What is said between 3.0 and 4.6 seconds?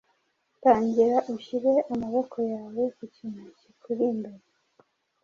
kintu kikuri imbere.